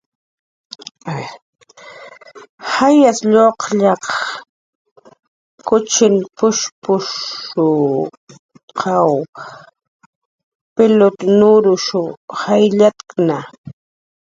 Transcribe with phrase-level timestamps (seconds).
[2.73, 4.05] "Jayas lluqallkunsq
[5.67, 9.11] kuchin p""usputp""shqaw
[10.75, 11.89] pilut nurush
[12.39, 13.37] jayllatkna."